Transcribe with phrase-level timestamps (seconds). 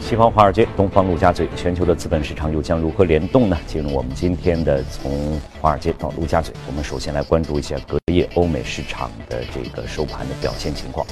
[0.00, 3.58] 西方华尔街，东方陆家嘴，全球的资本市场又将如何联动呢？
[3.66, 11.04] 进入我们今天的从华尔街到陆家嘴，我们首先来关注一下隔夜欧美市场的这个收盘的表现情况。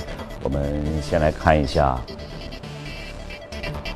[0.45, 2.01] 我们先来看一下。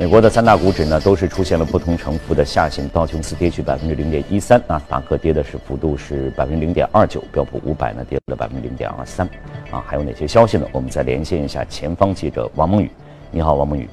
[0.01, 2.89] 美国的三大股指呢，都是出现了不同程度的下行。
[2.89, 9.29] 道琼斯跌去百分之零点一三，纳斯达克跌的是幅度是百分之零点二九，标普五百呢跌了百分之零点二三。
[9.71, 10.67] 啊，还有哪些消息呢？
[10.73, 12.91] 我们再连线一下前方记者王梦雨。
[13.31, 13.89] 你好，王梦雨。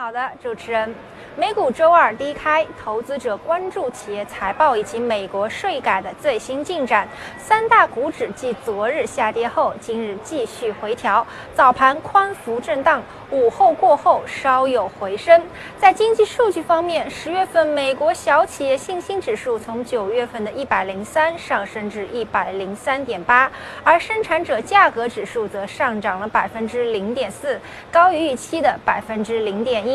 [0.00, 0.94] 好的，主持人。
[1.36, 7.06] 美股周二低开，投资者关注企业财报以及美国税改的最新进展。
[7.38, 11.24] 三大股指继昨日下跌后，今日继续回调，
[11.54, 15.40] 早盘宽幅震荡，午后过后稍有回升。
[15.78, 23.50] 在经济数据方面，十月份美国小企业信心指数从九月份的一百零三上升至一百零三点八，
[23.84, 27.58] 而生产者价格指数则上涨了百分之零点四，
[27.92, 29.89] 高于预期的百分之零点一。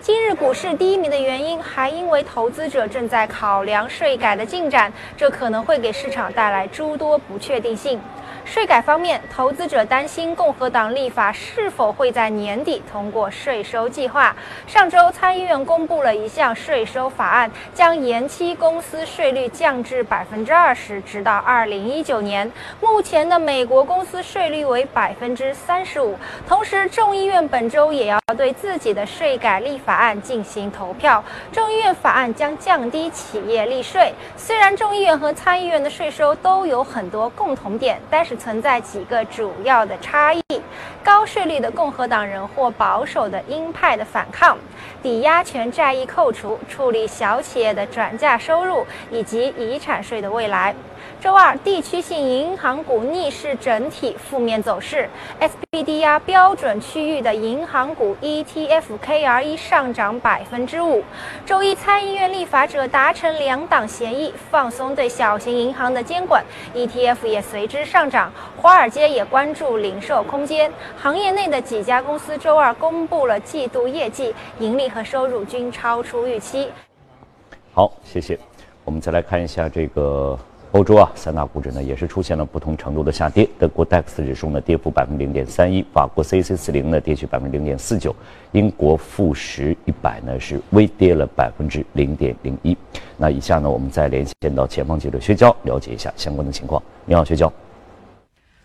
[0.00, 0.90] 今日股市低。
[0.90, 8.00] 低迷的原因还因为投资者正在考量税改的进展，这可能会给市场带来诸多不确定性。
[8.52, 14.34] 税改方面，投资者担心共和党立法是否会在年底通过税收计划。
[14.66, 22.50] 上周参议院公布了一项税收法案，将延期公司税率降至百分之二十，直到二零一九年。
[22.80, 26.18] 目前的美国公司税率为百分之三十五。
[26.44, 31.22] 同时，众议院本周也要对自己的税改立法案进行投票。
[31.52, 34.12] 众议院法案将降低企业利税。
[34.36, 40.42] 虽然众议院和参议院的税收都有很多共同点，但是存在几个主要的差异：
[41.04, 44.56] 高税率的共和党人或保守的鹰派的反抗，
[45.02, 50.74] 抵押权债益扣除，处理小企业的转嫁收入，以及遗产税的未来。
[51.20, 55.06] 周二，地区性银行股逆势整体负面走势
[55.38, 61.04] ，SPDR 标准区域的银行股 ETF KRE 上涨百分之五。
[61.44, 66.42] 周一，参议院立法者达成两党协议，放松对小型银行的监管
[66.74, 68.32] ，ETF 也随之上涨。
[68.56, 76.70] 华尔街也关注零售空间行业内的几家公司，周二公布了季度业绩，盈利和收入均超出预期。
[77.74, 78.38] 好，谢谢。
[78.86, 80.38] 我们再来看一下这个。
[80.72, 83.48] 欧洲啊，三大股指呢也是出现了不同程度的下跌。
[83.58, 88.14] 德国 DAX 指数呢跌幅百分之零点三一，法国 CAC 四零呢跌去百分之零点四九，
[88.52, 92.76] 英国富时一百呢是微跌了百分之零点零一。
[93.16, 96.80] 那以下呢，我们再连线到前方记者薛娇，了解一下相关的情况。
[97.04, 97.52] 你好，薛娇。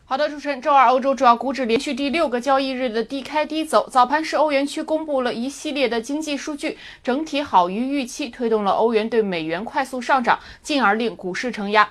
[0.07, 3.89] 好的，主持人，周二欧洲主要股指连续第六个交易日的低开低走。
[3.89, 11.89] 早盘时，欧元区公布了一系列的经济数据，整体好于预期，推动了欧元对美元快速上涨，进而令股市承压。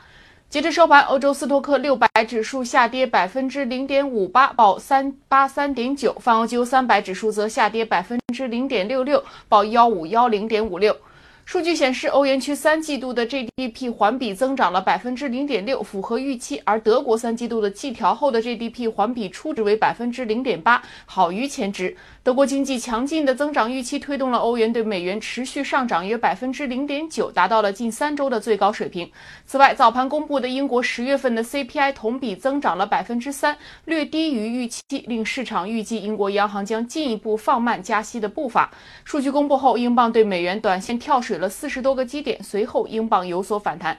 [0.49, 10.97] 截至收盘，欧洲斯托克六百指数下跌百分之零点五八，报三八三点九；泛欧洲三百指数则下跌百分之零点六六，报幺五幺零点五六。
[11.47, 21.95] 数据显示，欧元区三季度的 GDP 环比增长了百分之零点六，符合预期；而德国三季度的季调后的 GDP 环比初值为百分之零点八，好于前值。
[22.25, 29.13] 德国经济强劲的增长预期推动了欧元对美元持续上涨约百分之零点九，达到了近三周的最高水平。
[29.45, 38.71] 此外，早盘公布的英国十月份的 CPI 同比增长了百分之三，略低于预期，令市场预计英国央行将进一步放慢加息的步伐。
[39.05, 43.99] 数据公布后，英镑对美元短线跳水了四十多个基点，随后英镑有所反弹。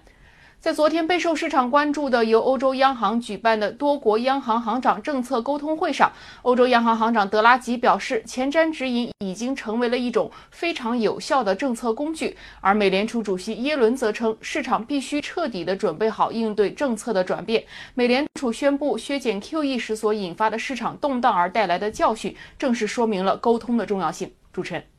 [0.65, 6.11] 在昨天备受市场关注的由欧洲央行举办的多国央行行长政策沟通会上，
[6.41, 12.35] 欧洲央行行长德拉吉表示，前瞻指引已经成为了一种非常有效的政策工具。
[12.61, 17.63] 而美联储主席耶伦则称，市场必须彻底的准备好应对政策的转变。
[17.93, 24.31] 美联储宣布削减 QE 时所引发的市场动荡而带来的教训，正是说明了沟通的重要性。
[24.51, 24.94] 主持人。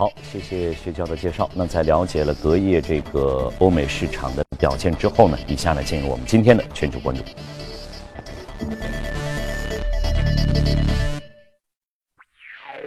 [0.00, 1.46] 好，谢谢薛娇的介绍。
[1.54, 7.22] 那在了解了隔夜这个欧美市场的表现之后呢，以下呢进入我们今天的全球关注。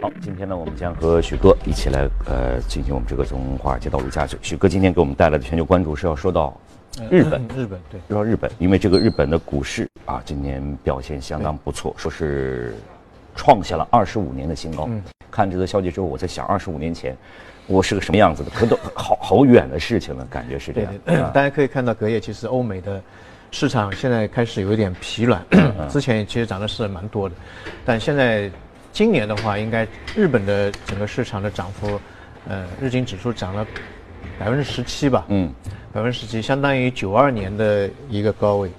[0.02, 4.36] 好，今天呢我们将和许哥一起来呃进行我们这个从华尔街到陆家嘴。
[4.42, 6.60] 许哥今天给我们带来的全球关注是要说到
[7.08, 12.74] 日本，日本对，说到日本，因为这个日本的股市啊今年表现相当不错，说是
[13.34, 14.86] 创下了二十五年的新高。
[14.88, 17.16] 嗯看这则消息之后，我在想，二十五年前
[17.66, 18.50] 我是个什么样子的？
[18.50, 20.94] 可都好好远的事情了，感觉是这样。
[21.32, 23.02] 大家可以看到，隔夜其实欧美的
[23.50, 25.44] 市场现在开始有一点疲软，
[25.90, 27.34] 之前其实涨的是蛮多的，
[27.84, 28.48] 但现在
[28.92, 29.84] 今年的话，应该
[30.14, 32.00] 日本的整个市场的涨幅，
[32.46, 33.66] 呃，日经指数涨了
[34.38, 35.52] 百分之十七吧，嗯，
[35.92, 38.70] 百分之十七，相当于九二年的一个高位。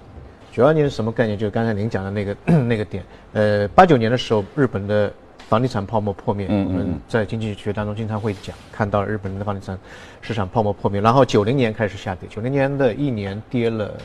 [0.56, 1.38] 九二年是什么概念？
[1.38, 3.04] 就是刚才您讲的那个 那个点。
[3.34, 5.12] 呃，八九年的时候，日本的
[5.50, 6.48] 房地产泡沫破灭。
[6.50, 9.78] 嗯嗯我们在经济学当中经常会讲，看到日本的房地产
[10.22, 13.96] 市场泡沫破灭，然后九零年开始下跌，九零年的一年跌了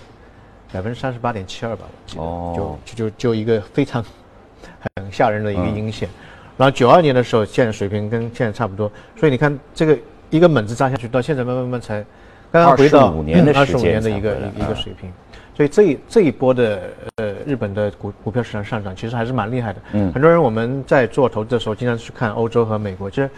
[0.73, 4.05] 百分之三十八点七二吧，我记得，哦就就就就一个非常
[4.99, 6.09] 很吓人的一个阴线。
[6.57, 9.97] 然后九二年的时候，现在水平跟现在差不多，所以你看这个
[10.31, 12.05] 一个猛子扎下去，到现在慢慢慢慢才
[12.51, 15.13] 刚刚回到25年的二十五时间年的一个一个啊水平。
[15.61, 16.81] 所以这一这一波的
[17.17, 19.81] 呃日本的股股票市场上涨其实还是蛮厉害的。
[19.93, 23.11] 嗯很多人我们在做投资的时候，经常去看欧洲和美国。
[23.11, 23.31] 其实，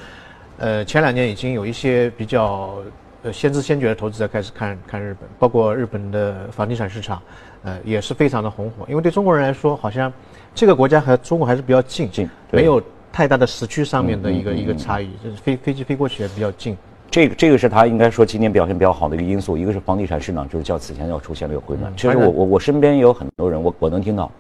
[0.59, 2.77] 呃，前两年已经有一些比较
[3.25, 7.21] 呃先知先觉的投资者开始看看日本，包括日本的房地产市场，
[7.65, 8.87] 呃，也是非常的红火。
[8.89, 10.13] 因为对中国人来说，好像
[10.55, 12.81] 这个国家和中国还是比较近，近没有
[13.13, 16.79] 太大的时区上面的一个、嗯嗯嗯一个差异，就是飞飞机飞过去也比较近。
[17.12, 21.93] 这个这个是他应该说今年表现比较好的一个因素，一个是房地产市场就是较此前要出现了一个回暖。
[21.93, 24.32] 嗯其实我我我身边也有很多人，我我能听到，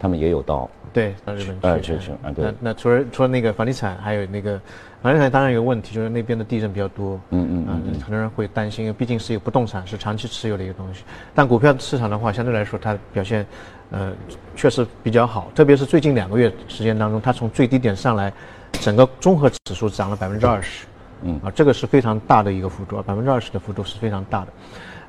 [0.00, 1.66] 他们也有到对，到日本去。
[1.68, 4.58] 呃是是啊对那那除了除了那个房地产，还有那个
[5.02, 7.20] 房地产，当然有个问题，就是那边的地震比较多。
[7.28, 11.04] 嗯嗯啊，很多人会担心，因为毕竟是一个不动产，是长期持有的一个东西。
[11.34, 13.44] 但股票市场的话，相对来说它表现，
[13.90, 14.14] 呃，
[14.56, 15.52] 确实比较好。
[15.54, 18.32] 特别是最近两个月时间当中，它从最低点上来，
[18.80, 20.86] 整个综合指数涨了百分之二十。
[21.22, 24.48] 嗯啊，这个是非常大的一个幅度，百分之二十的幅度是非常大的。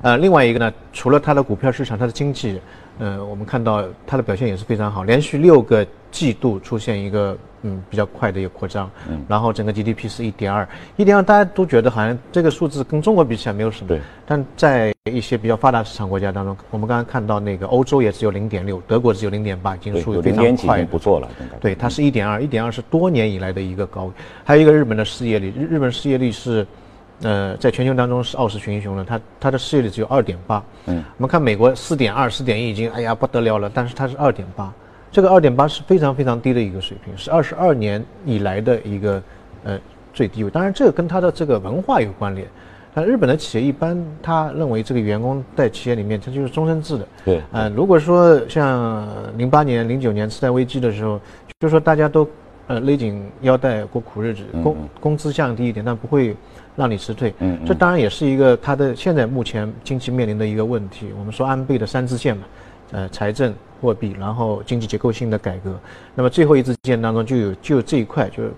[0.02, 2.60] 呃，另外一个呢，除了它的股票市场，它的经济，
[3.00, 24.12] 呃，我们看到它的表现也是非常好，连续六个季度出现一个嗯比较快的一个扩张，嗯，然后整个 GDP 是一点二，一点二大家都觉得好像这个数字跟中国比起来没有什么，对，但在一些比较发达市场国家当中，我们刚刚看到那个欧洲也只有零点六，德国只有零点八，已经数非常快的经不错了，对，它是一点二，一点二是多年以来的一个高位。
[24.44, 26.66] 还有一个日本的失业率，日日本失业率是，
[27.22, 30.62] 呃，在全球当中是傲视群雄的，它它的失业率只有二点八。
[30.86, 34.72] 嗯，我们看美国四点二、四点一已经哎呀不得了了，但是它是二点八，
[35.10, 39.22] 这个二点八是非常非常低的一个水平，是二十二年以来的一个
[39.64, 39.78] 呃
[40.12, 40.50] 最低位。
[40.50, 42.46] 当然，这个跟它的这个文化有关联。
[42.92, 47.06] 但日本的企业一般，他认为这个员工在企业里面，他就是终身制的。
[47.24, 51.20] 对呃，如果说像零八年、零九年次贷危机的时候，
[51.60, 52.28] 就说大家都
[52.66, 56.34] 呃勒紧腰带过苦日子，工工资降低一点，但不会
[56.80, 57.28] 让你辞退。
[57.40, 61.08] 嗯嗯这当然也是一个它的现在目前经济面临的一个问题。
[61.18, 62.44] 我们说安倍的三支箭嘛，
[62.92, 65.78] 呃，财政、货币，然后经济结构性的改革。
[66.14, 68.50] 那么最后一支箭当中就有就有这一块，就是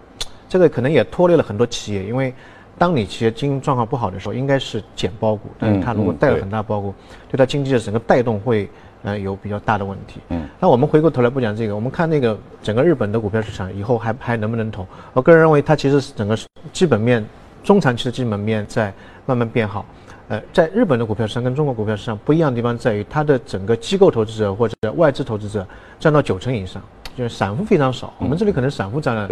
[0.49, 2.33] 这个可能也拖累了很多企业，因为
[2.79, 6.95] 当你企业经营状况不好的时候，应该是减包股，但是它如果嗯带了很大包股，
[7.29, 8.69] 对它经济的整个带动会
[9.03, 10.21] 呃有比较大的问题。
[10.29, 14.87] 嗯，那我们回过头来不讲这个，我们看那个整个日本的股票市场以后还还能不能投？
[15.13, 16.37] 我个人认为它其实是整个
[16.73, 17.25] 基本面
[17.63, 18.93] 中长期的基本面在
[19.27, 19.85] 慢慢变好。
[20.29, 25.67] 呃，在日本的股票市场跟中国股票市场不一样的地方在于，它的整个机构投资者或者外资投资者
[25.99, 26.81] 占到九成以上，
[27.15, 28.15] 就是散户非常少。
[28.19, 29.29] 我们这里可能散户占了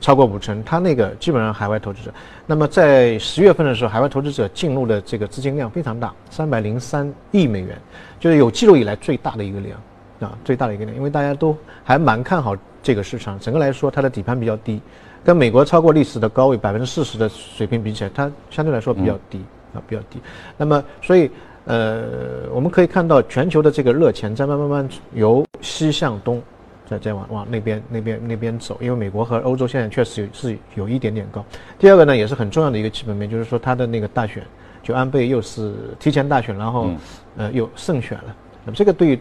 [0.00, 2.12] 超过五成，它那个基本上海外投资者。
[2.44, 7.78] 那么在十月份的时候，海外投资者进入的这个资金量非常大，三百零三亿美元，
[8.20, 9.80] 就是有记录以来最大的一个量
[10.20, 10.94] 啊，最大的一个量。
[10.94, 14.82] 因为大家都还蛮看好这个市场，整个来说它的底盘比较低，
[15.24, 19.38] 跟美国超过历史的高位百分之四十的水平比起来，它相对来说比较低、
[19.74, 20.18] 啊，比较低。
[20.56, 21.30] 那么所以
[21.64, 26.42] 呃，我们可以看到全球的这个热钱在慢慢慢由西向东。
[26.84, 31.42] 在在往往那边那边那边走，因为美国和欧洲现在确实有是有一点点高。
[31.78, 34.44] 第二个呢，也是很重要的一个基本面，就是说它的那个大选，
[34.82, 36.90] 就安倍又是提前大选，然后、
[37.36, 38.36] 呃又胜选了。
[38.64, 39.18] 那么这个对于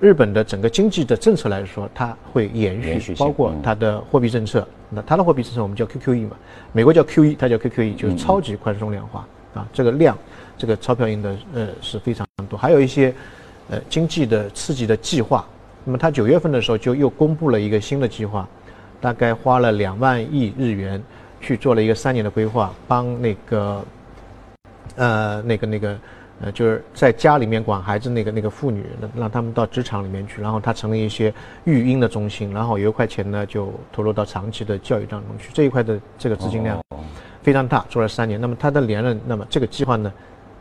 [0.00, 4.66] 日本的整个经济的政策来说，它会延续，延续包括嗯它的货币政策。
[4.88, 6.36] 那它的货币政策我们叫 QQE 嘛，
[6.72, 10.16] 美国叫 QE，它叫 QQE，就是超级宽松量化、啊，这个量，
[10.56, 13.14] 这个钞票印的呃是非常多，还有一些
[13.68, 15.46] 呃经济的刺激的计划。
[15.84, 18.48] 那么它九月份的时候就又公布了一个新的计划，
[19.00, 21.00] 大概花了两万亿日元
[21.40, 23.84] 去做了一个三年的规划，帮那个
[24.96, 25.98] 呃那个那个
[26.40, 31.32] 呃就是在家里面管孩子那个那个妇女，让让他们到职场里面去，然后他成立一些
[31.64, 36.98] 育婴的中心，然后有一块钱呢就投入到长期的教育当中去，这一块的这个资金量哦
[37.42, 38.40] 非常大，做了三年。
[38.40, 40.12] 那么他的连任，那么这个计划呢，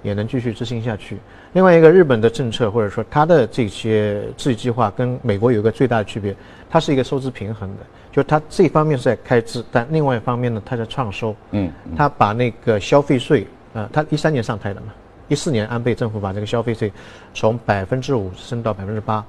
[0.02, 1.18] 也能继续执行下去。
[1.54, 6.36] 另外一个，日本的政策或者说它的这些治理计划跟美国有一个最大的区别，
[6.70, 11.36] 它是一个收支平衡的，就它这方面是在开支，但另外一方面呢，它在创收。
[11.52, 14.88] 嗯，它把那个消费税，呃，它一三年上台的嘛，
[15.30, 16.92] 一四年安倍政府把这个消费税
[17.34, 19.24] 从百分之五升到百分之八，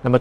[0.00, 0.18] 那么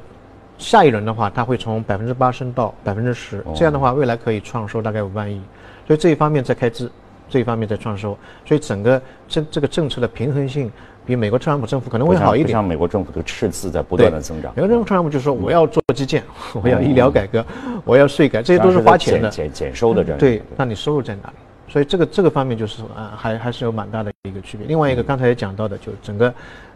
[0.60, 5.42] 下一轮的话，它会从百分之八升到百分之十，这样的话，未来可以创收大概五万亿，
[5.88, 6.92] 所以这一方面在开支，
[7.28, 10.72] 这一方面在创收，所以整个这这个政策的平衡性
[11.06, 12.52] 比美国特朗普政府可能会好一点。
[12.52, 14.54] 像美国政府的赤字在不断的增长。
[14.56, 16.24] 美国政府特朗普就说我要做基建，
[16.62, 17.44] 我要医疗改革，
[17.84, 20.20] 我要税改，这些都是花钱的，减减收的这样。
[20.20, 21.36] 对，那你收入在哪里？
[21.72, 24.68] 所以这个这个方面就是啊，还还是有蛮大的一个区别。
[24.68, 26.34] 另外一个刚才也讲到的，就整个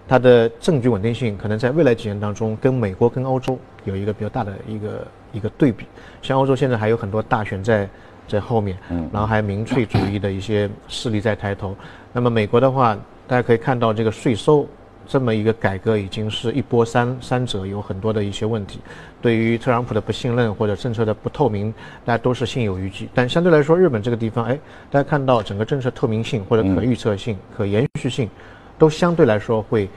[0.07, 5.85] 它的政局稳定性，可能在未来几年当中，跟美国跟欧洲有一个比较大的一个一个对比。
[6.21, 7.89] 像欧洲现在还有很多大选在。
[8.27, 11.75] 在后面，嗯，然后还有民粹主义的一些势力在抬头。
[12.11, 12.97] 那么美国的话，
[13.27, 14.67] 大家可以看到这个税收
[15.07, 18.79] 这么一个改革已经是一波三三折，有很多的一些问题。
[19.21, 23.07] 对于特朗普的不信任或者政策的不透明，大家都是心有余悸。
[23.13, 24.59] 但相对来说，日本这个地方，哎，
[24.89, 28.29] 大家看到整个政策透明性或者可预测性、可延续性，
[28.77, 29.89] 都相对来说会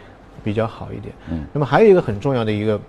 [0.44, 1.14] 比较好一点。
[1.30, 2.80] 嗯，那么还有一个很重要的一个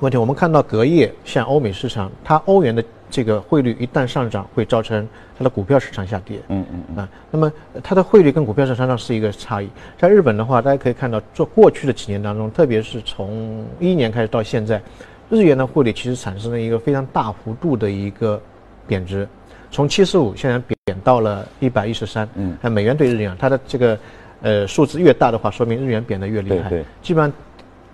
[0.00, 2.84] 问题，我们看到隔夜像欧美市场，它欧元的。
[3.16, 5.08] 这个汇率一旦上涨，会造成
[5.38, 6.38] 它的股票市场下跌。
[6.48, 7.50] 嗯嗯啊，那么
[7.82, 9.70] 它的汇率跟股票市场上是一个差异。
[9.96, 14.78] 在日本的话，大家可以看到，做过去的几年当中，特别是从一一年开始到现在，
[15.30, 18.38] 日元的汇率其实产生了一个非常大幅度的一个
[18.86, 19.26] 贬值，
[19.70, 22.28] 从七十五现在贬到了一百一十三。
[22.34, 23.98] 嗯，美元对日元，它的这个
[24.42, 26.68] 呃数字越大的话，说明日元贬得越厉害。
[26.68, 27.32] 对，基本上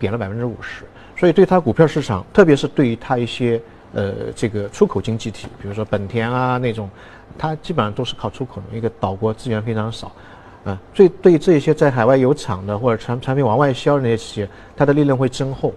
[0.00, 0.82] 贬了百分之五十。
[1.16, 3.60] 所以对它股票市场，特别是对于它一些。
[3.94, 6.88] 呃，这个出口经济体，比如说本田啊那种，
[7.36, 10.10] 它基本上都是靠出口的，一个岛国资源非常少，
[10.64, 15.74] 啊，所以对这些在海外有厂的或者产产品往外销的那些企业，它的利润会增厚，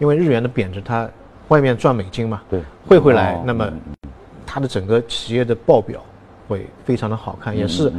[0.00, 1.08] 因为日元的贬值，它
[1.48, 3.72] 外面赚美金嘛，对，汇回来，那么
[4.44, 6.04] 它的整个企业的报表
[6.48, 7.92] 会非常的好看，也是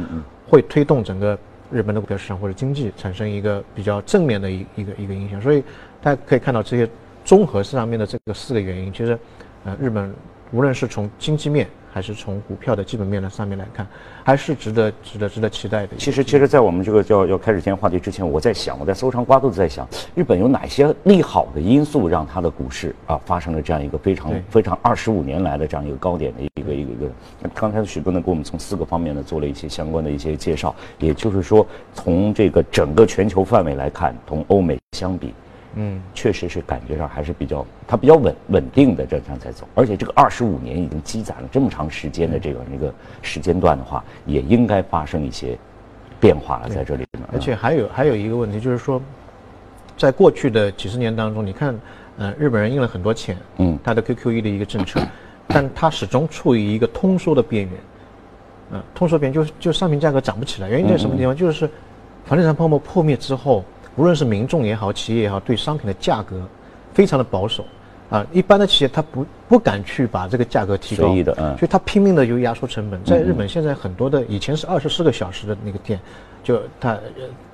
[0.46, 1.38] 会推动整个
[1.70, 5.64] 日本的股票市场或者经济产生一个比较正面的一一个一个影响，所以
[6.02, 6.86] 大家可以看到这些
[7.24, 9.18] 综合上面的这个四个原因，其实。
[9.64, 10.12] 呃，日本
[10.52, 13.86] 无论是从经济面还是从股票的基本面的上面来看，
[14.24, 15.96] 还是值得、值得、值得期待的。
[15.96, 27.08] 其实，其实，在我们这个要要开始今天话题之前，我在想，我在搜肠刮肚子在想，日本有哪些利好的因素让它的股市啊发生了这样一个非常非常二十五年来的这样一个高点的一个一个一个。
[27.54, 35.32] 刚才许哥呢给我们从四个方面呢做了一些相关的一些介绍，也就是说，从这个整个全球范围来看，同欧美相比。
[35.76, 45.58] 嗯，确实是感觉上还是比较，它比较稳稳定的这样在走，而且这个二十五年已经积攒了这么长时间的这个那个时间段的话，也应该发生一些
[46.20, 47.24] 变化了在这里面。
[47.32, 49.02] 而且还有还有一个问题就是说，
[49.96, 51.74] 在过去的几十年当中，你看，
[52.18, 55.00] 呃，日本人印了很多钱，嗯，他的 QQE 的一个政策，
[55.48, 57.72] 但他始终处于一个通缩的边缘，
[58.72, 61.34] 嗯，通缩边就就商品价格涨不起来，原因在什么地方？
[61.34, 61.68] 就是
[62.24, 63.64] 房地产泡沫破灭之后。
[63.96, 66.42] 无论是民众也好，企业也好，对商品的价格
[66.92, 67.64] 非常的保守，
[68.10, 73.02] 啊，一般的企业他不不敢去把这个价格提高，随意的，嗯，所以他拼命的就压缩成本。
[73.04, 76.00] 在日本现在很多的以前是二十四个小时的那个店，
[76.42, 76.98] 就他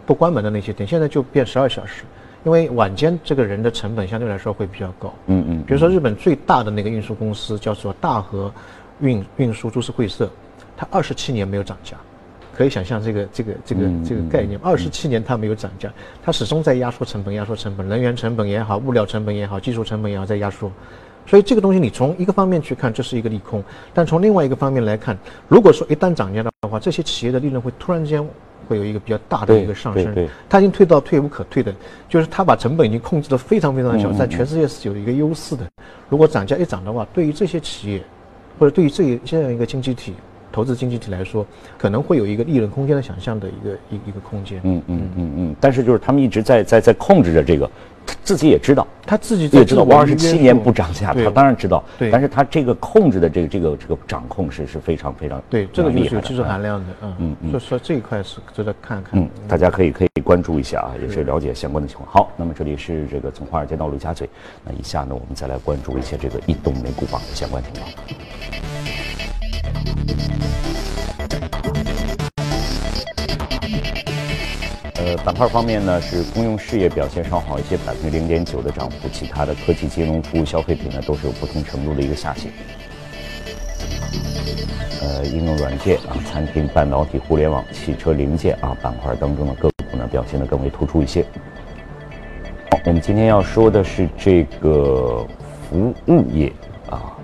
[0.07, 2.05] 不关门的那些店，现在就变十二小时，
[2.45, 5.63] 因为晚间这个人的成本相对来说会比较高，嗯嗯。
[5.67, 8.51] 比如说日本最大的那个运输公司叫做大和
[9.01, 10.29] 运运输株式会社，
[10.77, 11.97] 它二十七年没有涨价。
[12.61, 15.91] 可以想象这个这个这个这个概念，二十七年它没有涨价，
[16.23, 20.71] 它始终在压缩成本，压缩成本，能源成本也好，物料成本也好，技术成本也好，在压缩。
[21.25, 23.63] 所以这个东西你从一个方面去看，这是一个利空；
[23.95, 25.17] 但从另外一个方面来看，
[25.49, 28.23] 如果说一旦涨价的话，这些企业的利润会突然间
[28.69, 30.29] 会有一个比较大的一个上升。
[30.47, 31.75] 它已经退到退无可退的，
[32.11, 35.67] 就是它把成本已经控制得非常非常小，在全世界是有一个优势的。
[36.11, 38.03] 如果涨价一涨的话，对于这些企业，
[38.59, 40.13] 或者对于这这样一个经济体。
[40.53, 41.47] 投资经济体来说，
[41.79, 44.61] 可能会有一个利润空间的想象的一个一一个空间。
[44.65, 45.57] 嗯嗯嗯嗯。
[45.61, 47.71] 但是就是他们一直在在在控制着这个，
[48.23, 51.83] 自己也知道，他自己也知道，我二十七年不涨价，他当然知道。
[51.99, 52.11] 对。
[52.11, 56.87] 但是他这个控制的这个这个这个掌控是是非常非常对这个就是有技术含量的。
[57.03, 57.51] 嗯嗯嗯。
[57.51, 59.21] 所以说这一块是值得看看。
[59.21, 62.09] 嗯，大家可以可以关注一下啊，也是了解相关的情况。
[62.09, 64.29] 好，那么这里是这个从华尔街到陆家嘴，
[64.65, 68.80] 那以下呢我们再来关注一些这个移动美股榜的相关情况。
[74.97, 82.51] 呃，板块方面呢，是公用事业表现稍好一些，百分之零点九的涨幅；其他的科技、金融服务、消费品呢，都是有不同程度的一个下行。
[85.01, 91.23] 呃，应用软件啊，餐厅、半导体、互联网、汽车零件啊，板块当中的个股呢，表现的更为突出一些。
[92.71, 95.27] 好，我们今天要说的是这个
[95.71, 96.53] 服务业
[96.91, 97.17] 啊。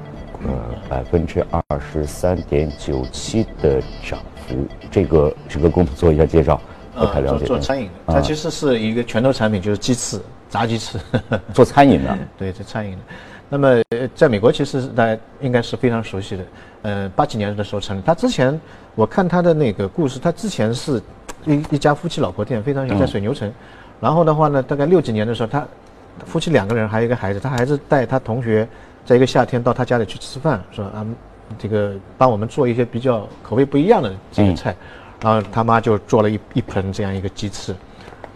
[0.46, 6.60] 呃，百分之二十三点九七的涨幅，这个这个公司做一下介绍，
[6.94, 7.44] 不太了解。
[7.44, 10.98] 做餐饮的，它其实是一个拳头产品，就是鸡翅，炸鸡翅。
[11.54, 12.98] 做餐饮的，对，做餐饮的。
[13.48, 13.80] 那么
[14.14, 16.44] 在美国，其实大家应该是非常熟悉的。
[16.82, 18.60] 呃，八几年的时候成立，他之前
[18.94, 21.00] 我看他的那个故事，他之前是
[21.44, 23.52] 一一家夫妻老婆店，非常小，在水牛城。
[24.00, 25.66] 然后的话呢，大概六几年的时候，他
[26.24, 28.68] 夫妻两个人还有一个孩子，他孩子带他同学
[29.06, 31.06] 在一个夏天到他家里去吃饭，说啊，
[31.56, 34.76] 这个帮我们做一些比较口味不一样的这个菜。
[35.22, 37.74] 然后他妈就做了一一盆这样一个鸡翅，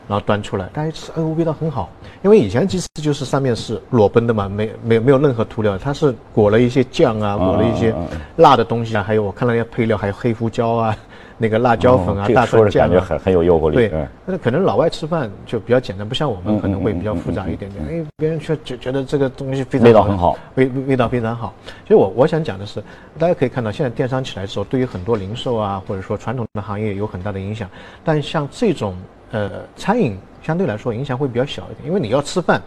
[0.09, 1.91] 然后端出来，大家一吃，哎呦，味道很好。
[2.23, 7.95] 因为以前鸡翅就是上面是裸奔的嘛，没没有没有任何涂料，它是裹了一些酱啊，裹了一些
[8.37, 10.97] 辣的东西啊，还有我看了那些配料，还有黑胡椒啊，
[11.43, 13.77] 那个辣椒粉啊，大蒜酱啊，感觉很很有诱惑力。
[13.77, 13.89] 对，
[14.27, 17.83] 但是可能老外吃饭就比较简单，不像我们可能会比较复杂一点点。
[17.91, 21.55] 因为，别人却觉觉得这个东西非常味道很好，味味道非常好。
[21.89, 22.83] 所以我我想讲的是，
[23.19, 27.69] 大家可以看到，现在电商起来之后，对于很多零售啊，或者说传统的行业有很大的影响。
[28.05, 28.95] 但像这种
[29.33, 30.19] 呃餐饮。
[30.43, 32.63] 相对来说影响会比较小一点，因为你要吃饭，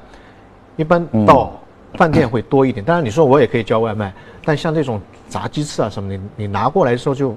[0.75, 1.51] 一般到
[1.95, 2.85] 饭店会多一点。
[2.85, 4.13] 当然你说我也可以叫外卖，
[4.45, 7.35] 但像这种炸鸡翅啊什么的，你拿过来的时候就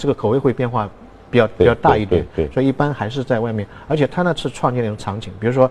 [0.00, 0.88] 这个口味会变化
[1.30, 2.26] 比较比较大一点。
[2.34, 3.66] 对，所以一般还是在外面。
[3.86, 5.70] 而且他那是创建那种场景，比如说，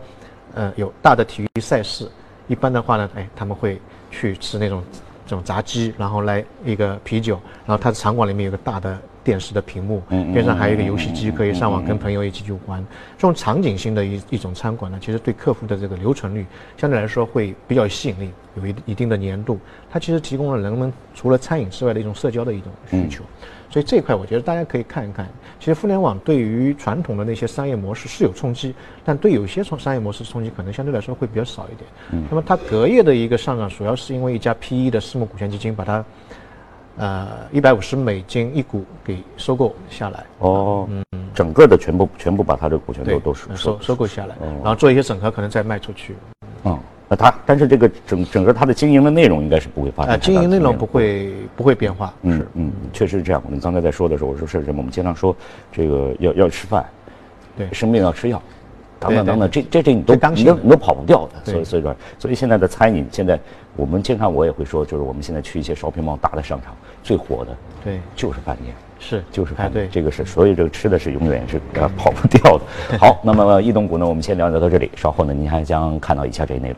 [0.54, 2.08] 呃，有大的体育赛事，
[2.48, 3.82] 一般的话呢，哎，他们会
[4.12, 4.84] 去吃那种
[5.26, 8.96] 这种炸鸡，然后来一个啤酒，然后他的场馆里面有个大的。
[9.24, 12.86] 电视的屏幕，边上还有一个游戏机，可以上网跟朋友一起去玩。
[13.18, 16.46] 这种场景性的一一种餐馆呢，其实对客户的这个留存率
[16.78, 19.60] 相对来说会比较有吸引力，有一一定的粘度。
[19.90, 23.24] 它其实提供了人们除了餐饮之外的一种社交的一种需求。
[23.72, 25.30] 所以这一块我觉得大家可以看一看。
[25.60, 28.74] 其实互联网对于传统的那些商业模式是有冲击，
[29.06, 32.26] 但对有些从商业模式冲击可能相对来说会比较少一点。
[32.32, 36.04] 那么它隔夜的一个上涨，主要是因为一家 PE 的私募股权基金把它。
[37.00, 41.04] 呃，一百五十美金一股给收购下来哦，嗯，
[41.34, 46.14] 整个的全部全部把它的股权都都收收收购下来，然后做一些整合，可能再卖出去。
[46.66, 46.78] 嗯，
[47.08, 50.14] 那它但是这个整整个它的经营的内容应该是不会发生。
[50.14, 52.14] 啊，经营内容不会不会变化。
[52.24, 53.42] 嗯嗯，确实是这样。
[53.46, 54.80] 我们刚才在说的时候，我说是什么？
[54.80, 55.34] 我们经常说
[55.72, 56.86] 这个要要吃饭，
[57.56, 58.42] 对，生病要吃药。
[59.00, 63.40] 等等等等，这这这你都你都你都跑不掉的，所以所以说，所以现在的餐饮，现在
[63.78, 71.60] 我们经常我也会说，就是我们现在去一些 shopping mall 大的商场，最火的，对，就是饭店，是就是饭店，这个是，所以这个吃的是永远是
[71.98, 72.64] 跑不掉的。
[73.00, 76.78] 好，那么异动股呢，我们先了解到这里，稍后呢，您还将看到以下这一内容。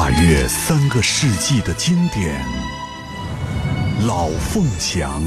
[0.00, 2.42] 跨越三个世纪的经典，
[4.06, 5.22] 老凤祥。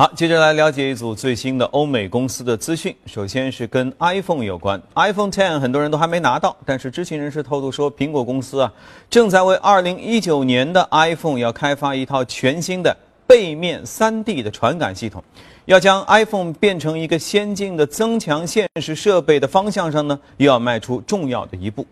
[0.00, 2.94] 好，接着来了解一组最新的欧美公司的资讯。
[3.06, 8.72] 首先是跟 iPhone 有关，iPhone 10很多人都还没拿到，但是知情人士透露说，苹果公司啊
[9.10, 15.20] 正在为2019年的 iPhone 要开发一套全新的背面 3D 的传感系统，
[15.64, 21.84] 要将 iPhone 变成一个先进的增强现实设备的方向上呢，又要迈出重要的一步。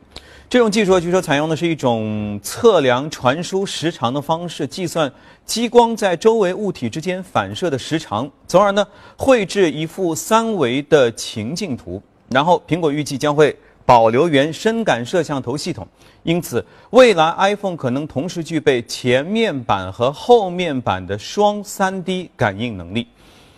[0.48, 5.12] 这种技术据说采用的是一种测量传输时长的方式，计算
[5.44, 12.00] 激光在周围物体之间反射的时长，从而呢绘制一幅三维的情境图。
[12.30, 15.84] 然后，苹果预计将会保留原深感摄像头系统，
[16.22, 23.08] 因此未来 iPhone 可能同时具备前面板和后面板的双 3D 感应能力。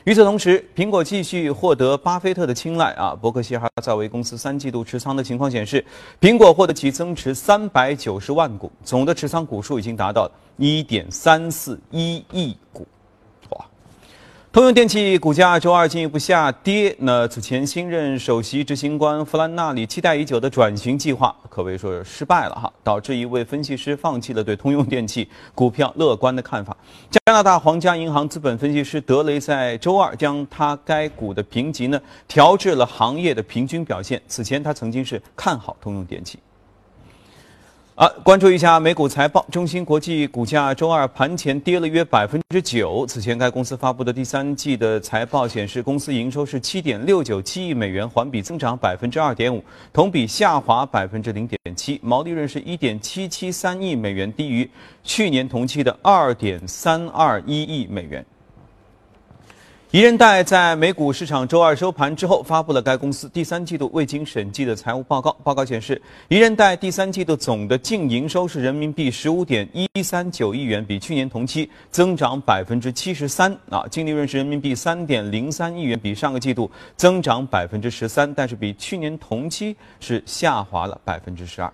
[0.08, 3.14] 与此同时，苹果继续获得巴菲特的青睐啊。
[3.14, 5.84] 伯克希尔哈撒韦公司三季度持仓的情况显示，
[6.18, 12.86] 苹果获得其增持三百九十万股，总的持仓股数已经达到一点三四一亿股。
[14.50, 16.96] 通用电气股价周二进一步下跌。
[17.00, 26.74] 那此前新任首席执行官弗兰纳里期待已久的转型计划可谓说是失败了哈，导致一位分析师放弃了对通用电气股票乐观的看法。
[27.10, 34.20] 加拿大皇家银行资本分析师德雷在周二将他该股的评级呢调至了行业的平均表现。
[34.26, 36.38] 此前他曾经是看好通用电气。
[37.98, 39.44] 啊，关注一下美股财报。
[39.50, 43.04] 中芯国际股价周二盘前跌了约百分之九。
[43.04, 49.60] 此前该公司发布的第三季的财报显示，公司营收是七点六九七亿美元，环比增长百分之二点五，
[49.92, 51.98] 同比下滑百分之零点七。
[52.00, 54.70] 毛利润是一点七七三亿美元，低于
[55.02, 58.24] 去年同期的二点三二一亿美元。
[59.90, 65.34] 宜人贷在美股市场周二收盘之后，发布了该公司第三季度未经审计的财务报告。
[65.42, 65.98] 报告显示，
[66.28, 73.50] 宜人贷第三季度总的净营收是人民币十五点一三九亿元，比去年同期增长百分之七十三。
[73.70, 81.72] 啊，净利润是人民币三点零三亿元，比上个季度增长百分之十三，但是比去年同期是下滑了百分之十二。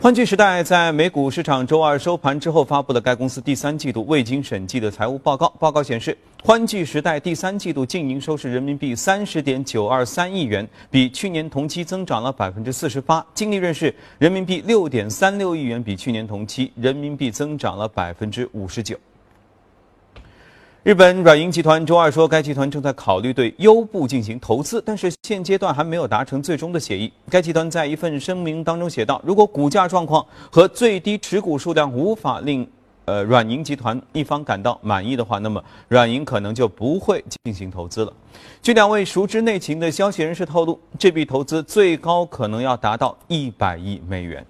[0.00, 5.52] 欢聚时代在美股市场周二收盘之后发布了该公司第三季度未经审计的财务报告。
[5.58, 18.96] 报告显示，欢聚时代第三季度净营收是人民币三十点九二三亿元，比去年同期增长了百分之四十八；净利润是人民币六点三六亿元，比去年同期人民币增长了百分之五十九。
[20.84, 27.12] 日本软银集团周二说，该集团正在考虑对优步进行投资，但是现阶段还没有达成最终的协议。
[27.28, 32.66] 该集团在一份声明当中写道：“如果股价状况和最低持股数量无法令
[33.06, 38.12] 呃软银集团一方感到满意的话，那么软银可能就不会进行投资了。”
[38.62, 44.46] 据两位熟知内情的消息人士透露，这笔投资最高可能要达到一百亿美元。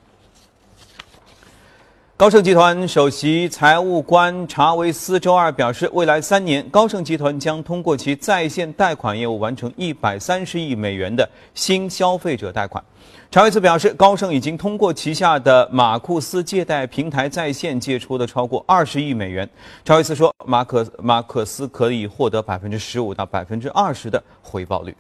[2.18, 12.82] 高盛集团首席财务官查韦斯周二表示，未来三年，高盛集团将通过其在线贷款业务完成一百三十亿美元的新消费者贷款。
[13.30, 19.48] 查韦斯表示，高盛已经通过旗下的马库斯借贷平台在线借出了超过二十亿美元。
[19.84, 24.92] 查韦斯说，马可马克思可以获得百分之十五到百分之二十的回报率。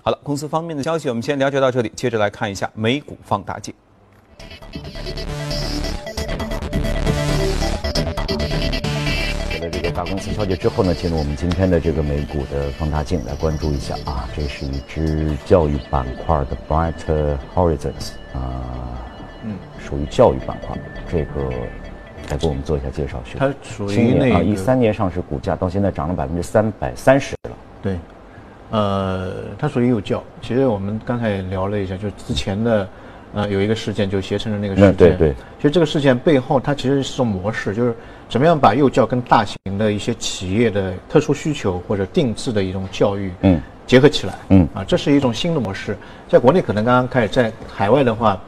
[0.00, 3.74] 好了，公司方面的消息我们先了解到这里，接着来看一下美股放大镜。
[9.60, 16.94] 在这个大公司消息之后呢，进入我们今天的这个美股的放大镜来关注一下啊，这是一只教育板块的 Bright
[17.54, 18.62] Horizons 啊，
[19.44, 20.76] 嗯，属于教育板块，
[21.10, 21.50] 这个
[22.30, 23.20] 来给我们做一下介绍。
[23.36, 27.56] 它属于那啊，一三年上市，股价到现在涨了百分之三百三十了。
[27.82, 27.98] 对，
[28.70, 30.22] 呃，它属于幼教。
[30.40, 32.88] 其实我们刚才也聊了一下，就是之前的。
[33.34, 34.94] 呃，有一个事件，就携程的那个事件。
[34.94, 35.34] 对对。
[35.56, 37.94] 其实这个事件背后，它其实是种模式，就是
[38.28, 44.34] 怎么样把幼教跟大型的一些企业的特殊需求或者定制的一种教育，嗯，结合起来。
[44.50, 44.68] 嗯。
[44.74, 45.96] 啊，这是一种新的模式，
[46.28, 48.38] 在国内可能刚刚开始，在海外的话，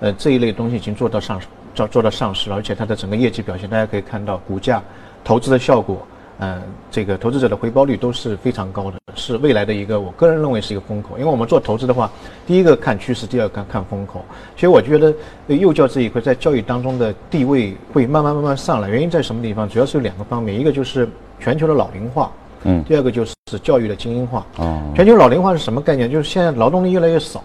[0.00, 4.82] 呃，这一类东西已经做到上市，做做到上市了，而且它的整个业绩表现，大家可以看到股价、
[5.24, 6.06] 投资的效果。
[6.40, 11.16] 嗯，这个投资者的回报率都是非常高的，是未来的一个，我个人认为是一个风口。
[11.16, 12.10] 因为我们做投资的话，
[12.44, 14.24] 第一个看趋势，第二个看看风口。
[14.56, 15.14] 其实我觉得
[15.46, 18.88] 幼教这一块在教育当中的地位会慢慢慢慢上来。
[18.88, 19.68] 原因在什么地方？
[19.68, 22.32] 主要是有两个方面，一个就是全球的老龄化，
[22.64, 24.44] 嗯，第二个就是教育的精英化。
[24.56, 26.10] 哦，全球老龄化是什么概念？
[26.10, 27.44] 就是现在劳动力越来越少。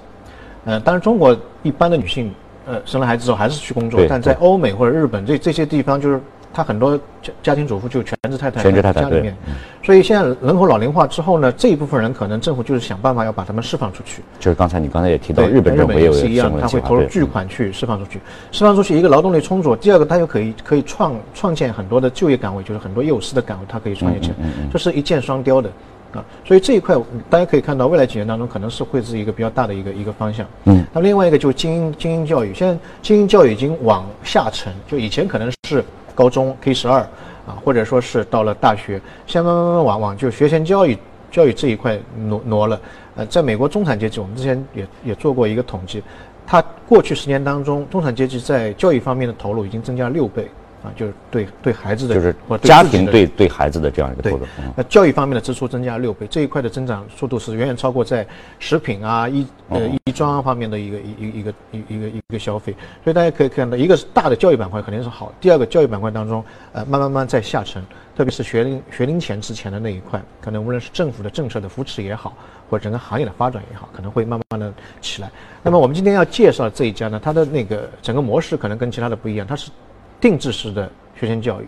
[0.66, 2.34] 嗯，当然中国一般的女性，
[2.66, 6.20] 呃，生了孩子之后还是去工作，但在欧美或者日本这这些地方就是。
[6.54, 9.36] 他很多家家庭主妇就全职太太，全职太太家里面，
[9.84, 14.24] 所以现在人口老龄化之后呢，这一部分人可能政府就是想办法要把他们释放出去。
[14.40, 18.20] 就是刚才你刚才也提到，日本政府也是一样，他会投入巨款去释放出去，
[18.52, 24.36] 释放出去一个劳动力充足，第二个他又可以可以创创建很多的就业岗位，就是很多幼师的岗位，他可以创建起来，
[24.74, 25.70] 这是一箭双雕的
[26.14, 26.26] 啊。
[26.44, 26.96] 所以这一块
[27.30, 30.46] 大家可以看到，未来几年当中可能是会是一个比较大的一个一个方向。
[30.66, 35.84] 嗯，那另外一个就是精英精英教育，现在精英教育已经往下沉，就以前可能是。
[36.20, 37.00] 高中 K 十二
[37.48, 40.98] 啊，或者说是到了大学，现在慢慢慢慢往往就学前教育
[41.32, 42.78] 教育这一块挪挪了。
[43.16, 46.04] 呃，在美国中产阶级，我们之前也也做过一个统计，
[46.46, 50.46] 它过去十年当中，中产阶级在教育方面的投入已经增加了六倍。
[50.82, 54.46] 啊，就是对对孩子的，就是家庭对对孩子的这样一个投入。
[54.78, 58.26] 那教育方面的支出增加六倍，这一块的增长速度是远远超过在
[58.60, 62.74] 食品啊、衣呃衣装方面的一个一一一个一一个一个消费。
[63.04, 67.84] 所以大家可以看到，一个是大的教育板块肯定是好，第二个教育板块当中，呃，慢慢慢在下沉，
[68.16, 72.34] 特别是学龄学龄前之前的那一块，可能无论是政府的政策的扶持也好，
[72.70, 75.30] 或者整个行业的发展也好，可能会慢慢的起来。
[75.62, 79.70] 那么我们今天要介绍这一家呢，它的那个整个模式可能跟其他的不一样，它是。
[80.20, 81.68] 定制式的学前教育，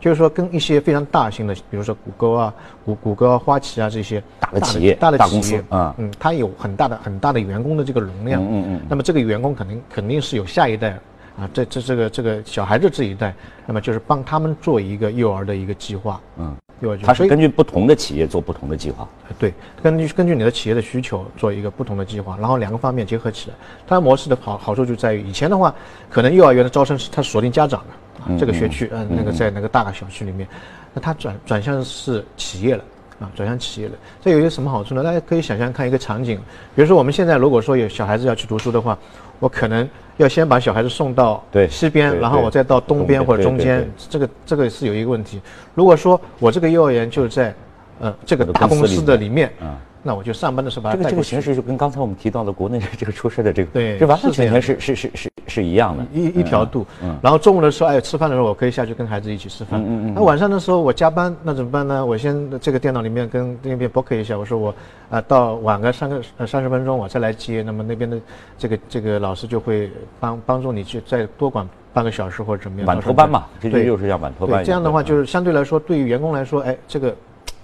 [0.00, 2.54] 就是说跟一些非常大型的，比如说谷歌啊、
[2.84, 8.80] 谷谷歌啊、花旗啊这些大的企业、大的大公司企业啊，嗯，它有很大的很大的员工的这个容量，嗯嗯嗯。
[8.88, 10.98] 那么这个员工肯定肯定是有下一代
[11.38, 13.34] 啊，这这这个这个小孩子这一代，
[13.66, 19.08] 那么就是帮他们做一个幼儿的一个计划，嗯，幼儿计划，它是根据不同的企业做不同的计划。
[19.36, 23.56] 对，根据根据你的企业的需求做一个不同的计划，然后两个方面结合起来。
[23.86, 25.74] 它的模式的好好处就在于，以前的话，
[26.08, 30.46] 可能幼儿园的招生是它锁定家长的，啊，这个学区，嗯，那个在那个大个小区里面，
[30.92, 32.84] 那它转转向是企业了。
[33.20, 35.00] 啊，转向企业了，这有一个什么好处呢？
[35.00, 36.36] 大家可以想象看一个场景，
[36.74, 38.98] 比如说我们现在如果说有小孩子要去读书的话，
[39.38, 45.40] 我可能要先把小孩子送到西边，然后我再到东边或者中间这个这个是有一个问题。
[45.74, 47.54] 如果说我这个幼儿园就在
[48.00, 49.74] 呃这个大公司的里面，嗯
[50.06, 56.86] 那我就上班的时候把这个这个形式就跟刚才我们提到的国内的这个出事的这个，对这完全全是是是是是一样的，一一条度。
[57.02, 59.80] 嗯然后中午的时候，哎，吃饭的时候我可以下去跟孩子一起吃饭。
[59.80, 62.04] 嗯嗯嗯那晚上的时候我加班，那怎么办呢？
[62.04, 64.74] 我先这个电脑里面跟那边 book 一下，我说我
[65.08, 68.20] 啊、到晚个三个呃三十分钟我再来接，那么那边的
[68.58, 72.86] 这个这个老师就会帮帮助你去再多管半个小时或者怎么样。
[72.86, 74.62] 晚托班嘛，这就对又是像晚托班。
[74.62, 77.14] 对，这样的话嗯就是相对来说，对于员工来说，哎，这个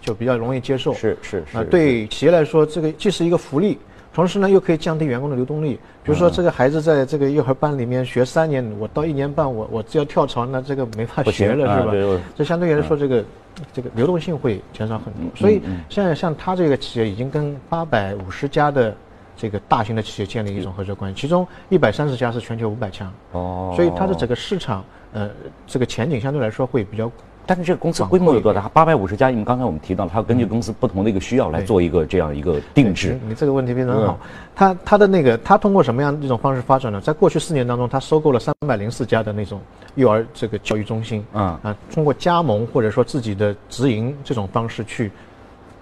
[0.01, 0.93] 就比较容易接受。
[0.95, 3.79] 是是是啊，对企业来说，这个既是一个福利，
[4.13, 5.79] 同时呢又可以降低员工的流动力。
[6.03, 12.21] 比如说，这个孩子在这个幼儿班里面学三年，我到一年半，我我只要跳槽，那这个没法学了，是吧啊？
[12.35, 13.25] 这相对来说，这个
[13.73, 15.23] 这个流动性会减少很多。
[15.37, 15.61] 所以
[15.91, 18.97] 现在像他这个企业已经跟八百五十家的
[19.37, 23.13] 这个大型的企业建立一种合作关系，其中一百三十家是全球五百强。
[23.33, 24.83] 哦，所以它的整个市场，
[25.13, 25.31] 呃，
[25.67, 27.13] 这个前景相对来说会比较
[27.47, 28.69] 但是这个公司规模有多大？
[28.69, 33.19] 八百五十家，因为刚才我们提到，它要根据公司不同的一个需要来做一个这样一个定制。
[33.27, 34.19] 你这个问题非常好。
[34.55, 37.01] 它它的那个它通过什么样一种方式发展呢？
[37.01, 39.61] 在过去四年当中，它收购了三百零四家的那种
[39.97, 41.25] 幼儿这个教育中心。
[41.33, 45.11] 嗯啊，通过加盟或者说自己的直营这种方式去。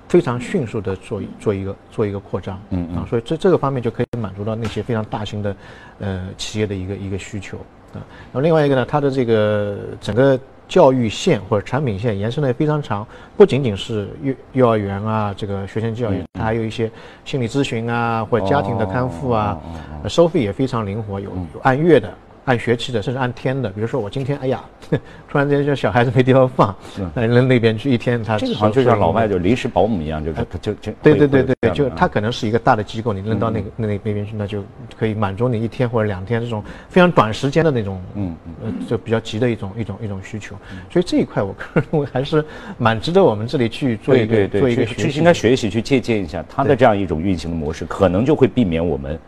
[0.08, 5.56] 非常迅速的做做一个做一个扩张，嗯嗯啊，所以这这个方面就可以满足到那些非常大型的，
[5.98, 7.58] 呃，企业的一个一个需求
[7.92, 8.00] 啊。
[8.32, 16.90] 然后另外一个呢，它的这个整个教育线或者产品线延伸的也非常长，不仅仅是幼幼儿园啊，这个学前教育，它还有一些
[17.24, 19.58] 心理咨询啊，或者家庭的康复啊，
[20.06, 22.12] 收费也非常灵活，有有按月的。
[22.48, 23.68] 按学期的，甚至按天的。
[23.68, 24.64] 比如说我今天，哎呀，
[25.28, 26.74] 突然间就小孩子没地方放，
[27.14, 34.64] 那扔那边去一天，他这个好像就像老外就临时保姆一样，就就就对对对对对，就会会有这样的它可能是一个大的机构，你扔到那个那那那边去，那就
[34.98, 38.34] 可以满足你一天或者两天这种非常短时间的那种，嗯
[38.64, 40.56] 呃，就比较急的一种一种一种需求。
[40.90, 42.42] 所以这一块我个人 认为还是
[42.78, 49.18] 蛮值得我们这里去做一个做一个学习应该学习去借鉴一下他的这样一种运行的模式，可能就会避免我们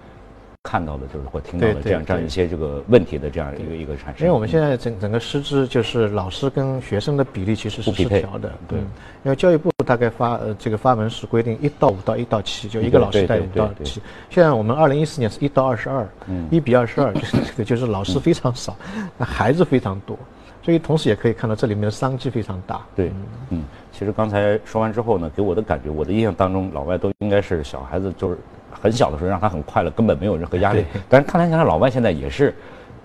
[0.62, 4.20] 看到的就是或听到的这样这样一些这个问题的这样一个一个产生。
[4.20, 8.78] 因为我们现在整整个师资就是老师跟学生的比例其实是失调的，对。
[8.78, 8.84] 嗯，
[9.24, 14.02] 因为教育部大概发呃这个发文是规定一到五到一到七，就一个老师带五到七。
[14.28, 16.46] 现在我们二零一四年是一到二十二，嗯。
[16.50, 18.76] 一比二十二，就是 这个就是老师非常少，
[19.16, 20.14] 那孩子非常多，
[20.62, 22.82] 所以同时也可以看到这里面的商机非常大。
[22.94, 23.10] 对，
[23.48, 28.36] 嗯，其实刚才说完之后呢，给我的感觉，我的印象当中，老外都应该是小孩子就是
[28.70, 30.84] 很小的时候让他很快乐，根本没有任何压力。
[31.08, 32.54] 但是看来现在，老外现在也是，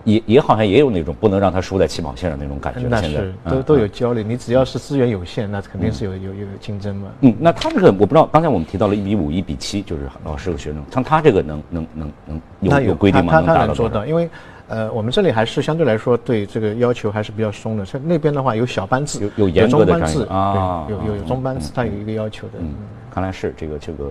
[0.04, 2.86] 也也好像也有那种不能让他输在起跑线上那种感觉。
[2.88, 7.08] 那现在是嗯都都有焦虑，你只要是资源有限，那肯定是有有有竞争嘛。
[7.20, 13.32] 嗯，那他这个我不知道，刚才我们提到了一比五、一比七，就是老师和学生，像他这个能能能能他有有规定吗？
[13.32, 14.28] 他他能做到，因为
[14.68, 17.86] 呃，我们这里还是相对来说对这个要求还是比较松的。
[17.86, 22.54] 像那边的话有小班制，有有严格的班制啊有有有中班制，它有一个要求的。
[22.58, 22.74] 嗯，
[23.12, 24.10] 看来是这个这个，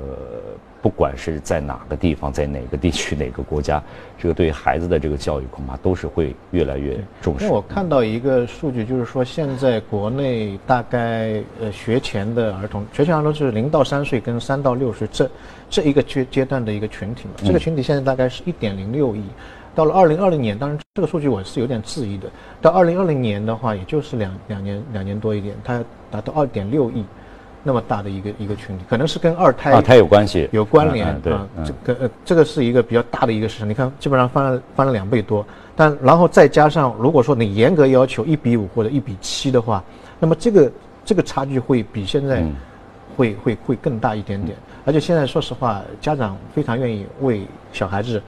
[0.86, 3.82] 不管是在哪个地方，在哪个地区、哪个国家，
[4.20, 7.56] 这个对孩子的这个教育恐怕都是会越来越重视因为。
[7.56, 15.28] 我看到一个数据，就是说现在国内大概呃学前的儿童，学前儿童就是零到三岁跟三到六岁这
[15.72, 17.34] 这一个阶阶段的一个群体嘛。
[17.38, 19.24] 这个群体现在大概是一点零六亿，
[19.74, 22.30] 到了二零二零年，当然这个数据我是有点质疑的。
[22.62, 27.04] 到二零二零年的话，也就是两两年两年多一点，它达到二点六亿。
[27.68, 31.34] 那么大的一个一个群体，可能是跟二胎啊，它有关系，有关联对
[31.66, 33.68] 这个呃，这个是一个比较大的一个市场。
[33.68, 35.44] 你看，基本上翻了翻了两倍多，
[35.76, 39.84] 但然后再加上，如果说你严格要求一比五或者一比七的话，
[40.20, 40.72] 那么这个
[41.04, 42.56] 这个差距会比现在嗯
[43.18, 44.56] 会会会更大一点点。
[44.86, 47.42] 而且现在说实话，家长非常愿意为
[47.74, 48.22] 小孩子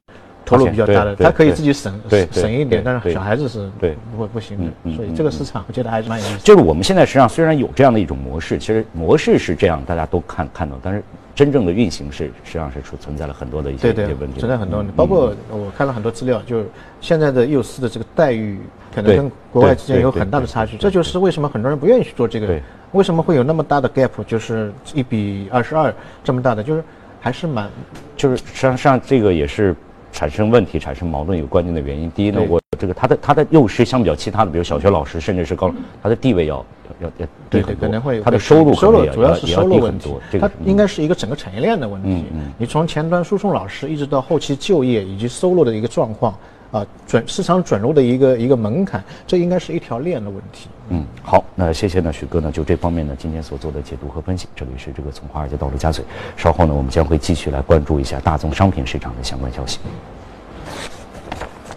[0.48, 1.94] 投入比较大的，他可以自己省
[2.32, 4.96] 省一点，但是小孩子是对不会不行的。
[4.96, 6.38] 所以这个市场我觉得还是蛮有意思。
[6.40, 11.04] 就是我们现在实际上虽然有这样的一种模式，其实模式是这样，大家都看看到，但是
[11.36, 16.66] 真正的运行是实际上是存存在了很多的一些一些问题，存在很多问题，包括我看了很多资料，就是
[17.02, 18.58] 现在的幼师的这个待遇
[18.96, 22.60] 可能跟国外之间有很大的差距，这就是为什么很多人不愿意去做这个，
[22.94, 26.84] 为什么会有那么大的 gap，就是一比二十二这么大的，就是
[27.20, 27.70] 还是蛮，
[28.16, 29.76] 就是实际上上这个也是。
[30.18, 32.10] 产生问题、产生矛盾有关键的原因。
[32.10, 36.66] 第一呢，我这个他的他的幼师相比较其他的，比如小学老师，甚至是高，他的地位要
[37.00, 40.12] 要要低很多，可能会他的收入收入主要是收入问题。
[40.42, 42.26] 他应该是一个整个产业链的问题。
[42.58, 46.34] 你从前端输送老师，一直到后期就业以及收入的一个状况。
[46.72, 50.68] 啊，转市场准入的一个一个门槛，这应该是一条链的问题。
[50.90, 56.04] 嗯，好，那谢谢呢，许哥呢，就这方面呢，今天所做的解读和分析，这里是这个从华尔街到陆家嘴，
[56.36, 59.80] 稍后呢，我们将会继续来关注一下大宗商品市场的相关消息。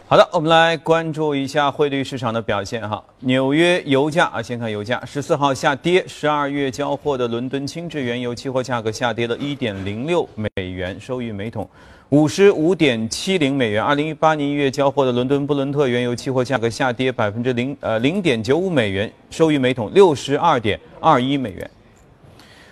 [0.06, 3.00] 好的，我们来关注一下汇率市场的表现哈。
[3.20, 11.68] 纽约油价啊，先看油价，十四号下跌，十二月交货的伦敦轻质原油期货价格下跌了一点零六美元，收于每桶。
[12.10, 13.80] 五十五点七零美元。
[13.80, 21.70] 二零一八年一月交货的伦敦布伦特原油期货价格下跌百分之零呃零点九五美元，收于每桶六十二点二一美元。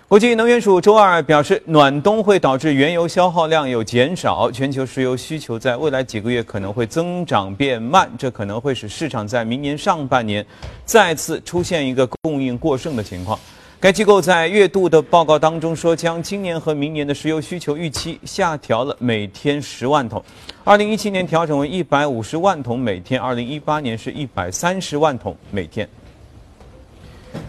[0.09, 10.45] 国际能源署周二表示，暖冬会导致原油消耗量有减少，全球石油需求在未来几个月可能会增长变慢，这可能会使市场在明年上半年
[10.83, 13.39] 再次出现一个供应过剩的情况。
[13.81, 20.21] 该机构在月度的报告当中说，将今年和明年的石油需求预期下调了每天十万桶，
[20.65, 25.87] 二零一七年调整为一百五十万桶每天，二零一八年是一百三十万桶每天。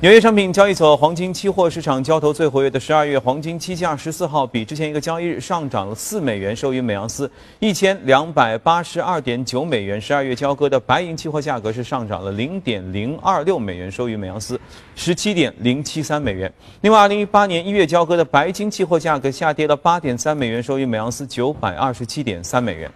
[0.02, 10.00] 纽约商品交易所黄金期货市场交投最活跃的十二月黄金期价，十四号比之前一个交易日上涨了四美元，收于每盎司一千两百八十二点九美元。
[10.00, 14.58] 十二月交割的白银期货价格是上涨了零点零二六美元，收于每盎司
[14.96, 16.50] 十七点零七三美元。
[16.80, 22.90] 另外，二零一八年一月交割的白金期货价格下跌了八点三美元，收于每盎司九百二十七点三美元。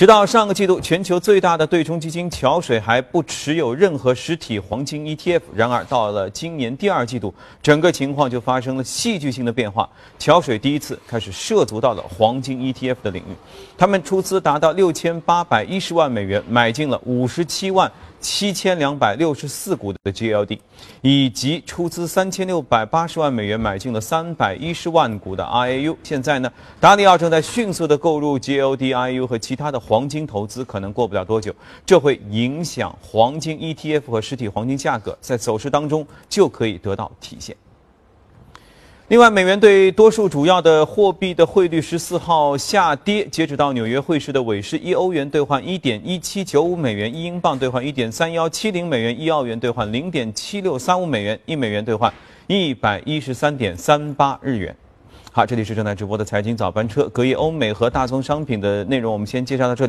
[0.00, 5.42] 直到上个季度，全球最大的对冲基金桥水还不持有任何实体黄金 ETF。
[5.54, 9.86] 然而，到了今年第二季度，整个情况就发生了戏剧性的变化。
[10.18, 13.36] 桥水第一次开始涉足到了黄金 ETF 的领域，
[13.76, 17.92] 他们出资达到六千八百一十万美元，买进了五十七万。
[18.20, 20.58] 七千两百六十四股的 GLD，
[21.00, 25.96] 以及出资三千六百八十万美元买进了三百一十万股的 IAU。
[26.02, 31.54] 现在呢，达里奥正在迅速的购入 GLD、IAU 和其他的黄金投资，可能过不了多久，
[31.86, 37.56] 这会影响黄金 ETF 和实体黄金价格，在走势当中就可以得到体现。
[39.10, 43.26] 另外，美元对多数主要的货币的汇率十四号下跌。
[43.26, 52.12] 截止到纽约汇市的尾市，一欧元兑换一点一七九五美元，一英镑兑换一点三幺七零美元，一澳元兑换零点七六三五美元，一美元兑换
[52.46, 54.72] 一百一十三点三八日元。
[55.32, 59.88] 好，这里是正在直播的财经早班车，隔夜欧美和大宗商品的内容，我们先介绍到这里。